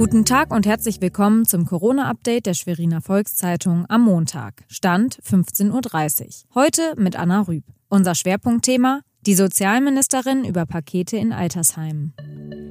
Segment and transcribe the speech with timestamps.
[0.00, 4.64] Guten Tag und herzlich willkommen zum Corona-Update der Schweriner Volkszeitung am Montag.
[4.66, 6.54] Stand 15.30 Uhr.
[6.54, 7.64] Heute mit Anna Rüb.
[7.90, 12.14] Unser Schwerpunktthema die Sozialministerin über Pakete in Altersheimen.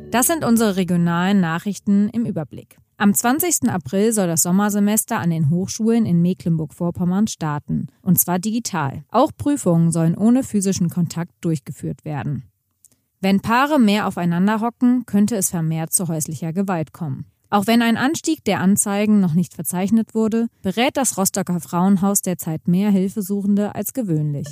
[0.10, 2.80] Das sind unsere regionalen Nachrichten im Überblick.
[2.98, 3.70] Am 20.
[3.70, 9.04] April soll das Sommersemester an den Hochschulen in Mecklenburg-Vorpommern starten, und zwar digital.
[9.12, 12.49] Auch Prüfungen sollen ohne physischen Kontakt durchgeführt werden.
[13.22, 17.26] Wenn Paare mehr aufeinander hocken, könnte es vermehrt zu häuslicher Gewalt kommen.
[17.50, 22.68] Auch wenn ein Anstieg der Anzeigen noch nicht verzeichnet wurde, berät das Rostocker Frauenhaus derzeit
[22.68, 24.48] mehr Hilfesuchende als gewöhnlich.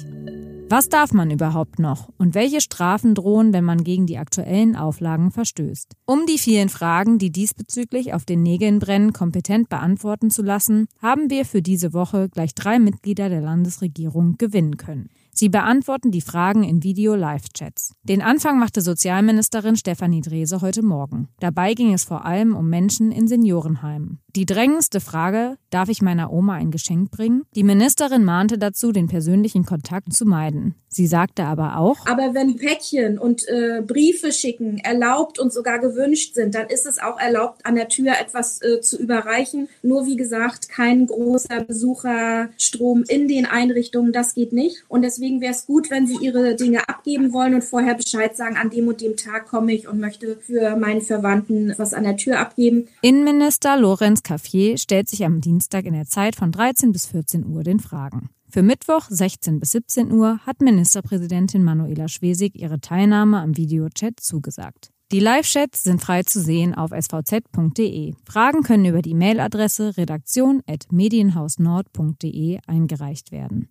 [0.69, 5.31] Was darf man überhaupt noch und welche Strafen drohen, wenn man gegen die aktuellen Auflagen
[5.31, 5.93] verstößt?
[6.05, 11.29] Um die vielen Fragen, die diesbezüglich auf den Nägeln brennen, kompetent beantworten zu lassen, haben
[11.29, 15.09] wir für diese Woche gleich drei Mitglieder der Landesregierung gewinnen können.
[15.31, 17.93] Sie beantworten die Fragen in Video-Live-Chats.
[18.03, 21.29] Den Anfang machte Sozialministerin Stefanie Drese heute Morgen.
[21.39, 24.19] Dabei ging es vor allem um Menschen in Seniorenheimen.
[24.37, 27.41] Die drängendste Frage, darf ich meiner Oma ein Geschenk bringen?
[27.55, 30.75] Die Ministerin mahnte dazu, den persönlichen Kontakt zu meiden.
[30.89, 36.33] Sie sagte aber auch, aber wenn Päckchen und äh, Briefe schicken erlaubt und sogar gewünscht
[36.33, 39.67] sind, dann ist es auch erlaubt, an der Tür etwas äh, zu überreichen.
[39.81, 44.85] Nur wie gesagt, kein großer Besucherstrom in den Einrichtungen, das geht nicht.
[44.87, 48.55] Und deswegen wäre es gut, wenn Sie Ihre Dinge abgeben wollen und vorher Bescheid sagen,
[48.55, 52.17] an dem und dem Tag komme ich und möchte für meinen Verwandten was an der
[52.17, 52.87] Tür abgeben.
[53.01, 57.63] Innenminister Lorenz Caffier stellt sich am Dienstag in der Zeit von 13 bis 14 Uhr
[57.63, 58.29] den Fragen.
[58.49, 64.91] Für Mittwoch 16 bis 17 Uhr hat Ministerpräsidentin Manuela Schwesig ihre Teilnahme am Videochat zugesagt.
[65.13, 68.15] Die Live-Chats sind frei zu sehen auf svz.de.
[68.25, 73.69] Fragen können über die Mailadresse redaktion.medienhausnord.de eingereicht werden.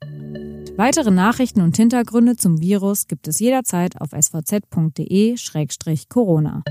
[0.79, 6.63] Weitere Nachrichten und Hintergründe zum Virus gibt es jederzeit auf svz.de-corona.